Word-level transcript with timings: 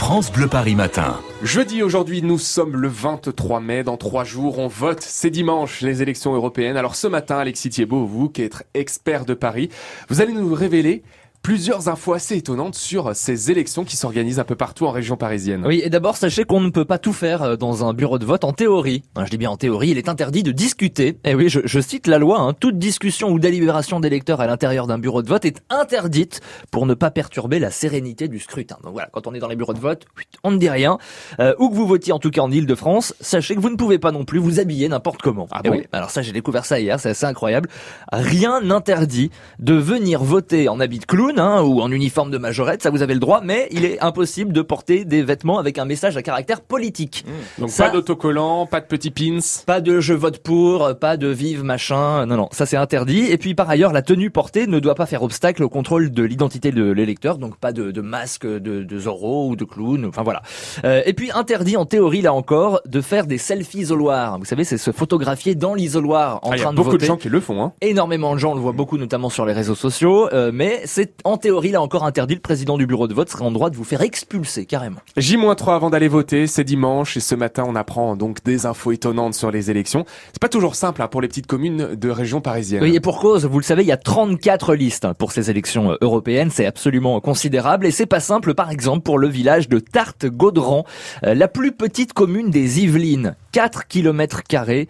France 0.00 0.32
Bleu 0.32 0.48
Paris 0.48 0.74
Matin. 0.74 1.20
Jeudi 1.42 1.82
aujourd'hui, 1.82 2.22
nous 2.22 2.38
sommes 2.38 2.74
le 2.74 2.88
23 2.88 3.60
mai. 3.60 3.84
Dans 3.84 3.98
trois 3.98 4.24
jours, 4.24 4.58
on 4.58 4.66
vote. 4.66 5.02
C'est 5.02 5.28
dimanche, 5.28 5.82
les 5.82 6.00
élections 6.00 6.34
européennes. 6.34 6.78
Alors 6.78 6.94
ce 6.94 7.06
matin, 7.06 7.36
Alexis 7.36 7.68
Thiebaud, 7.68 8.06
vous 8.06 8.30
qui 8.30 8.40
êtes 8.40 8.66
expert 8.72 9.26
de 9.26 9.34
Paris, 9.34 9.68
vous 10.08 10.22
allez 10.22 10.32
nous 10.32 10.54
révéler 10.54 11.02
plusieurs 11.42 11.88
infos 11.88 12.12
assez 12.12 12.36
étonnantes 12.36 12.74
sur 12.74 13.14
ces 13.16 13.50
élections 13.50 13.84
qui 13.84 13.96
s'organisent 13.96 14.38
un 14.38 14.44
peu 14.44 14.56
partout 14.56 14.86
en 14.86 14.90
région 14.90 15.16
parisienne. 15.16 15.64
Oui, 15.66 15.80
et 15.82 15.90
d'abord, 15.90 16.16
sachez 16.16 16.44
qu'on 16.44 16.60
ne 16.60 16.70
peut 16.70 16.84
pas 16.84 16.98
tout 16.98 17.12
faire 17.12 17.42
euh, 17.42 17.56
dans 17.56 17.84
un 17.84 17.94
bureau 17.94 18.18
de 18.18 18.24
vote 18.24 18.44
en 18.44 18.52
théorie. 18.52 19.02
Hein, 19.16 19.24
je 19.24 19.30
dis 19.30 19.38
bien 19.38 19.50
en 19.50 19.56
théorie, 19.56 19.90
il 19.90 19.98
est 19.98 20.08
interdit 20.08 20.42
de 20.42 20.52
discuter. 20.52 21.08
Et 21.08 21.30
eh 21.30 21.34
oui, 21.34 21.48
je, 21.48 21.60
je 21.64 21.80
cite 21.80 22.06
la 22.06 22.18
loi, 22.18 22.40
hein, 22.40 22.52
toute 22.52 22.78
discussion 22.78 23.30
ou 23.30 23.38
délibération 23.38 24.00
d'électeurs 24.00 24.40
à 24.40 24.46
l'intérieur 24.46 24.86
d'un 24.86 24.98
bureau 24.98 25.22
de 25.22 25.28
vote 25.28 25.44
est 25.44 25.62
interdite 25.70 26.40
pour 26.70 26.86
ne 26.86 26.94
pas 26.94 27.10
perturber 27.10 27.58
la 27.58 27.70
sérénité 27.70 28.28
du 28.28 28.38
scrutin. 28.38 28.76
Donc 28.82 28.92
voilà, 28.92 29.08
quand 29.12 29.26
on 29.26 29.34
est 29.34 29.38
dans 29.38 29.48
les 29.48 29.56
bureaux 29.56 29.74
de 29.74 29.80
vote, 29.80 30.04
on 30.44 30.50
ne 30.50 30.58
dit 30.58 30.68
rien. 30.68 30.98
Euh, 31.38 31.54
où 31.58 31.70
que 31.70 31.74
vous 31.74 31.86
votiez, 31.86 32.12
en 32.12 32.18
tout 32.18 32.30
cas 32.30 32.42
en 32.42 32.50
Ile-de-France, 32.50 33.14
sachez 33.20 33.54
que 33.54 33.60
vous 33.60 33.70
ne 33.70 33.76
pouvez 33.76 33.98
pas 33.98 34.12
non 34.12 34.24
plus 34.24 34.38
vous 34.38 34.60
habiller 34.60 34.88
n'importe 34.88 35.22
comment. 35.22 35.46
Ah 35.50 35.62
bon 35.62 35.70
oui, 35.70 35.84
alors 35.92 36.10
ça, 36.10 36.22
j'ai 36.22 36.32
découvert 36.32 36.64
ça 36.64 36.80
hier, 36.80 37.00
c'est 37.00 37.10
assez 37.10 37.26
incroyable. 37.26 37.68
Rien 38.12 38.60
n'interdit 38.60 39.30
de 39.58 39.74
venir 39.74 40.22
voter 40.22 40.68
en 40.68 40.80
habit 40.80 40.98
de 40.98 41.06
clown 41.06 41.29
hein, 41.38 41.62
ou 41.62 41.80
en 41.80 41.90
uniforme 41.90 42.10
forme 42.10 42.30
de 42.30 42.38
majorette, 42.38 42.82
ça 42.82 42.90
vous 42.90 43.02
avez 43.02 43.14
le 43.14 43.20
droit, 43.20 43.40
mais 43.42 43.68
il 43.70 43.84
est 43.84 44.00
impossible 44.00 44.52
de 44.52 44.62
porter 44.62 45.04
des 45.04 45.22
vêtements 45.22 45.58
avec 45.58 45.78
un 45.78 45.84
message 45.84 46.16
à 46.16 46.22
caractère 46.22 46.60
politique. 46.60 47.24
Mmh. 47.26 47.62
Donc 47.62 47.76
pas 47.76 47.90
d'autocollant, 47.90 48.66
pas 48.66 48.80
de 48.80 48.86
petits 48.86 49.10
pins. 49.10 49.38
Pas 49.64 49.80
de 49.80 50.00
je 50.00 50.12
vote 50.12 50.38
pour, 50.38 50.96
pas 50.98 51.16
de 51.16 51.28
vive 51.28 51.62
machin. 51.62 52.26
Non, 52.26 52.36
non, 52.36 52.48
ça 52.52 52.66
c'est 52.66 52.76
interdit. 52.76 53.26
Et 53.30 53.38
puis 53.38 53.54
par 53.54 53.70
ailleurs, 53.70 53.92
la 53.92 54.02
tenue 54.02 54.30
portée 54.30 54.66
ne 54.66 54.80
doit 54.80 54.94
pas 54.94 55.06
faire 55.06 55.22
obstacle 55.22 55.62
au 55.62 55.68
contrôle 55.68 56.10
de 56.10 56.22
l'identité 56.22 56.72
de 56.72 56.90
l'électeur, 56.90 57.38
donc 57.38 57.56
pas 57.56 57.72
de, 57.72 57.90
de 57.90 58.00
masque 58.00 58.46
de, 58.46 58.82
de, 58.82 58.98
Zorro 58.98 59.48
ou 59.48 59.56
de 59.56 59.64
clown. 59.64 60.04
Enfin 60.04 60.22
voilà. 60.22 60.42
Euh, 60.84 61.02
et 61.06 61.12
puis 61.12 61.30
interdit 61.32 61.76
en 61.76 61.86
théorie 61.86 62.22
là 62.22 62.34
encore 62.34 62.80
de 62.86 63.00
faire 63.00 63.26
des 63.26 63.38
selfies 63.38 63.78
isoloirs. 63.78 64.38
Vous 64.38 64.44
savez, 64.44 64.64
c'est 64.64 64.78
se 64.78 64.90
photographier 64.90 65.54
dans 65.54 65.74
l'isoloir 65.74 66.40
en 66.42 66.50
ah, 66.50 66.56
train 66.56 66.72
de 66.72 66.76
voter. 66.76 66.84
beaucoup 66.84 66.98
de 66.98 67.04
gens 67.04 67.16
qui 67.16 67.28
le 67.28 67.40
font. 67.40 67.62
Hein. 67.62 67.72
Énormément 67.80 68.34
de 68.34 68.38
gens, 68.38 68.52
on 68.52 68.54
le 68.54 68.60
voit 68.60 68.72
beaucoup 68.72 68.98
notamment 68.98 69.30
sur 69.30 69.46
les 69.46 69.52
réseaux 69.52 69.74
sociaux. 69.74 70.28
Euh, 70.32 70.50
mais 70.52 70.82
c'est 70.84 71.19
en 71.24 71.36
théorie 71.36 71.70
là 71.70 71.82
encore 71.82 72.04
interdit, 72.04 72.34
le 72.34 72.40
président 72.40 72.78
du 72.78 72.86
bureau 72.86 73.08
de 73.08 73.14
vote 73.14 73.28
serait 73.28 73.44
en 73.44 73.50
droit 73.50 73.70
de 73.70 73.76
vous 73.76 73.84
faire 73.84 74.02
expulser 74.02 74.66
carrément. 74.66 75.00
J-3 75.16 75.74
avant 75.74 75.90
d'aller 75.90 76.08
voter, 76.08 76.46
c'est 76.46 76.64
dimanche 76.64 77.16
et 77.16 77.20
ce 77.20 77.34
matin 77.34 77.64
on 77.66 77.74
apprend 77.74 78.16
donc 78.16 78.42
des 78.44 78.66
infos 78.66 78.92
étonnantes 78.92 79.34
sur 79.34 79.50
les 79.50 79.70
élections. 79.70 80.04
C'est 80.32 80.40
pas 80.40 80.48
toujours 80.48 80.74
simple 80.74 81.02
hein, 81.02 81.08
pour 81.08 81.20
les 81.20 81.28
petites 81.28 81.46
communes 81.46 81.94
de 81.94 82.10
région 82.10 82.40
parisienne. 82.40 82.82
Oui, 82.82 82.94
et 82.94 83.00
pour 83.00 83.20
cause, 83.20 83.44
vous 83.44 83.58
le 83.58 83.64
savez, 83.64 83.82
il 83.82 83.88
y 83.88 83.92
a 83.92 83.96
34 83.96 84.74
listes 84.74 85.06
pour 85.18 85.32
ces 85.32 85.50
élections 85.50 85.92
euh, 85.92 85.96
européennes, 86.00 86.50
c'est 86.50 86.66
absolument 86.66 87.20
considérable 87.20 87.86
et 87.86 87.90
c'est 87.90 88.06
pas 88.06 88.20
simple 88.20 88.54
par 88.54 88.70
exemple 88.70 89.02
pour 89.02 89.18
le 89.18 89.28
village 89.28 89.68
de 89.68 89.78
Tarte-Gaudran, 89.78 90.84
euh, 91.24 91.34
la 91.34 91.48
plus 91.48 91.72
petite 91.72 92.12
commune 92.12 92.50
des 92.50 92.80
Yvelines, 92.80 93.36
4 93.52 93.86
km 93.86 94.42
carrés. 94.42 94.88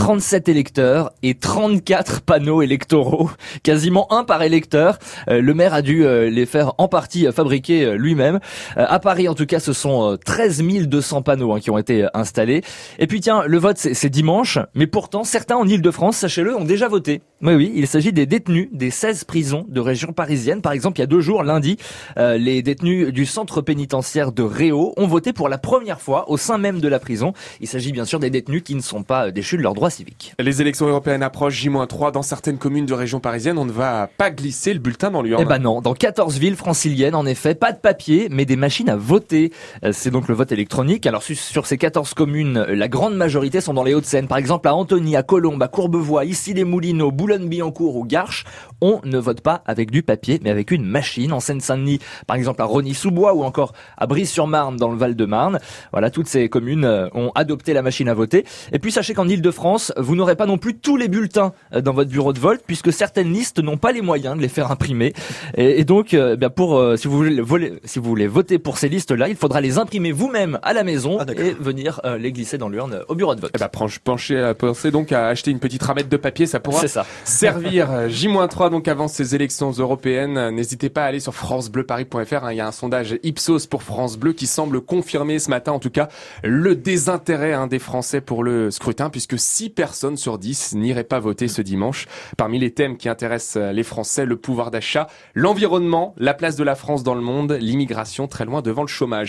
37 0.00 0.48
électeurs 0.48 1.12
et 1.22 1.34
34 1.34 2.22
panneaux 2.22 2.62
électoraux, 2.62 3.30
quasiment 3.62 4.10
un 4.10 4.24
par 4.24 4.42
électeur. 4.42 4.98
Euh, 5.28 5.42
le 5.42 5.52
maire 5.52 5.74
a 5.74 5.82
dû 5.82 6.06
euh, 6.06 6.30
les 6.30 6.46
faire 6.46 6.72
en 6.78 6.88
partie 6.88 7.26
euh, 7.26 7.32
fabriquer 7.32 7.98
lui-même. 7.98 8.40
à 8.76 8.98
Paris, 8.98 9.28
en 9.28 9.34
tout 9.34 9.44
cas, 9.44 9.60
ce 9.60 9.74
sont 9.74 10.16
13 10.24 10.62
200 10.86 11.20
panneaux 11.20 11.52
hein, 11.52 11.60
qui 11.60 11.70
ont 11.70 11.76
été 11.76 12.06
installés. 12.14 12.62
Et 12.98 13.06
puis 13.06 13.20
tiens, 13.20 13.42
le 13.46 13.58
vote 13.58 13.76
c'est 13.76 14.08
dimanche, 14.08 14.58
mais 14.74 14.86
pourtant 14.86 15.22
certains 15.22 15.56
en 15.56 15.68
Ile-de-France, 15.68 16.16
sachez-le, 16.16 16.56
ont 16.56 16.64
déjà 16.64 16.88
voté. 16.88 17.20
Oui, 17.42 17.54
oui, 17.54 17.72
il 17.74 17.86
s'agit 17.86 18.12
des 18.12 18.24
détenus 18.24 18.70
des 18.72 18.90
16 18.90 19.24
prisons 19.24 19.66
de 19.68 19.80
région 19.80 20.14
parisienne. 20.14 20.62
Par 20.62 20.72
exemple, 20.72 20.98
il 20.98 21.02
y 21.02 21.04
a 21.04 21.08
deux 21.08 21.20
jours, 21.20 21.42
lundi, 21.42 21.76
les 22.16 22.62
détenus 22.62 23.12
du 23.12 23.26
centre 23.26 23.60
pénitentiaire 23.60 24.32
de 24.32 24.42
Réau 24.42 24.94
ont 24.96 25.06
voté 25.06 25.34
pour 25.34 25.50
la 25.50 25.58
première 25.58 26.00
fois 26.00 26.30
au 26.30 26.38
sein 26.38 26.56
même 26.56 26.80
de 26.80 26.88
la 26.88 26.98
prison. 26.98 27.34
Il 27.60 27.68
s'agit 27.68 27.92
bien 27.92 28.06
sûr 28.06 28.18
des 28.18 28.30
détenus 28.30 28.62
qui 28.62 28.74
ne 28.74 28.80
sont 28.80 29.02
pas 29.02 29.30
déchus 29.30 29.58
de 29.58 29.62
leurs 29.62 29.74
droits 29.74 29.89
Les 30.38 30.60
élections 30.60 30.86
européennes 30.86 31.22
approchent 31.22 31.54
J-3 31.54 32.12
dans 32.12 32.22
certaines 32.22 32.58
communes 32.58 32.86
de 32.86 32.94
région 32.94 33.20
parisienne. 33.20 33.58
On 33.58 33.64
ne 33.64 33.72
va 33.72 34.08
pas 34.16 34.30
glisser 34.30 34.72
le 34.72 34.80
bulletin 34.80 35.10
dans 35.10 35.22
l'urne. 35.22 35.42
Eh 35.42 35.48
ben 35.48 35.58
non, 35.58 35.80
dans 35.80 35.94
14 35.94 36.38
villes 36.38 36.56
franciliennes, 36.56 37.14
en 37.14 37.26
effet, 37.26 37.54
pas 37.54 37.72
de 37.72 37.78
papier, 37.78 38.28
mais 38.30 38.44
des 38.44 38.56
machines 38.56 38.88
à 38.88 38.96
voter. 38.96 39.52
Euh, 39.84 39.92
c'est 39.92 40.10
donc 40.10 40.28
le 40.28 40.34
vote 40.34 40.52
électronique. 40.52 41.06
Alors 41.06 41.22
sur 41.22 41.66
ces 41.66 41.78
14 41.78 42.14
communes, 42.14 42.64
la 42.68 42.88
grande 42.88 43.14
majorité 43.14 43.60
sont 43.60 43.74
dans 43.74 43.84
les 43.84 43.94
Hauts-de-Seine. 43.94 44.28
Par 44.28 44.38
exemple, 44.38 44.68
à 44.68 44.74
Antony, 44.74 45.16
à 45.16 45.22
Colombes, 45.22 45.62
à 45.62 45.68
Courbevoie, 45.68 46.24
ici 46.24 46.54
les 46.54 46.64
Moulineaux, 46.64 47.12
Boulogne-Billancourt 47.12 47.96
ou 47.96 48.04
Garches, 48.04 48.44
on 48.80 49.00
ne 49.04 49.18
vote 49.18 49.40
pas 49.40 49.62
avec 49.66 49.90
du 49.90 50.02
papier, 50.02 50.40
mais 50.42 50.50
avec 50.50 50.70
une 50.70 50.84
machine. 50.84 51.32
En 51.32 51.40
Seine-Saint-Denis, 51.40 52.00
par 52.26 52.36
exemple 52.36 52.62
à 52.62 52.64
Rony-sous-Bois 52.64 53.34
ou 53.34 53.42
encore 53.44 53.72
à 53.96 54.06
Brise-sur-Marne 54.06 54.76
dans 54.76 54.90
le 54.90 54.96
Val-de-Marne. 54.96 55.58
Voilà, 55.92 56.10
toutes 56.10 56.28
ces 56.28 56.48
communes 56.48 56.84
euh, 56.84 57.08
ont 57.14 57.30
adopté 57.34 57.72
la 57.72 57.82
machine 57.82 58.08
à 58.08 58.14
voter. 58.14 58.44
Et 58.72 58.78
puis 58.78 58.92
sachez 58.92 59.14
qu'en 59.14 59.28
Ile-de-France, 59.28 59.69
vous 59.96 60.16
n'aurez 60.16 60.36
pas 60.36 60.46
non 60.46 60.58
plus 60.58 60.76
tous 60.76 60.96
les 60.96 61.08
bulletins 61.08 61.52
euh, 61.74 61.80
dans 61.80 61.92
votre 61.92 62.10
bureau 62.10 62.32
de 62.32 62.38
vote 62.38 62.60
puisque 62.66 62.92
certaines 62.92 63.32
listes 63.32 63.58
n'ont 63.58 63.76
pas 63.76 63.92
les 63.92 64.02
moyens 64.02 64.36
de 64.36 64.42
les 64.42 64.48
faire 64.48 64.70
imprimer. 64.70 65.12
Et, 65.56 65.84
donc, 65.84 66.14
euh, 66.14 66.36
bien 66.36 66.50
pour 66.50 66.76
euh, 66.76 66.96
si 66.96 67.08
vous 67.08 67.16
voulez 67.16 67.72
si 67.84 67.98
vous 67.98 68.08
voulez 68.08 68.26
voter 68.26 68.58
pour 68.58 68.78
ces 68.78 68.88
listes-là, 68.88 69.28
il 69.28 69.36
faudra 69.36 69.60
les 69.60 69.78
imprimer 69.78 70.12
vous-même 70.12 70.58
à 70.62 70.72
la 70.72 70.84
maison 70.84 71.18
ah, 71.20 71.24
et 71.36 71.52
venir 71.52 72.00
les 72.18 72.32
glisser 72.32 72.58
dans 72.58 72.68
l'urne 72.68 73.00
au 73.08 73.14
bureau 73.14 73.34
de 73.34 73.40
vote. 73.40 73.50
Eh 73.54 73.58
ben, 73.58 73.68
pencher, 73.68 74.52
penser 74.58 74.90
donc 74.90 75.12
à 75.12 75.28
acheter 75.28 75.50
une 75.50 75.60
petite 75.60 75.82
ramette 75.82 76.08
de 76.08 76.16
papier, 76.16 76.46
ça 76.46 76.60
pourra 76.60 76.86
ça. 76.86 77.06
servir. 77.24 78.08
J-3 78.08 78.70
donc 78.70 78.88
avant 78.88 79.08
ces 79.08 79.34
élections 79.34 79.70
européennes. 79.70 80.50
N'hésitez 80.50 80.88
pas 80.88 81.04
à 81.04 81.06
aller 81.06 81.20
sur 81.20 81.34
francebleuparis.fr. 81.34 82.44
Hein. 82.44 82.52
Il 82.52 82.56
y 82.56 82.60
a 82.60 82.66
un 82.66 82.72
sondage 82.72 83.18
Ipsos 83.22 83.66
pour 83.68 83.82
France 83.82 84.16
Bleu 84.16 84.32
qui 84.32 84.46
semble 84.46 84.80
confirmer 84.80 85.38
ce 85.38 85.50
matin, 85.50 85.72
en 85.72 85.78
tout 85.78 85.90
cas, 85.90 86.08
le 86.42 86.74
désintérêt 86.74 87.52
hein, 87.52 87.66
des 87.66 87.78
Français 87.78 88.20
pour 88.20 88.44
le 88.44 88.70
scrutin, 88.70 89.10
puisque 89.10 89.38
6 89.60 89.68
personnes 89.68 90.16
sur 90.16 90.38
10 90.38 90.76
n'iraient 90.76 91.04
pas 91.04 91.20
voter 91.20 91.46
ce 91.46 91.60
dimanche. 91.60 92.06
Parmi 92.38 92.58
les 92.58 92.72
thèmes 92.72 92.96
qui 92.96 93.10
intéressent 93.10 93.62
les 93.74 93.82
Français, 93.82 94.24
le 94.24 94.38
pouvoir 94.38 94.70
d'achat, 94.70 95.06
l'environnement, 95.34 96.14
la 96.16 96.32
place 96.32 96.56
de 96.56 96.64
la 96.64 96.74
France 96.74 97.02
dans 97.02 97.14
le 97.14 97.20
monde, 97.20 97.52
l'immigration 97.60 98.26
très 98.26 98.46
loin 98.46 98.62
devant 98.62 98.80
le 98.80 98.88
chômage. 98.88 99.28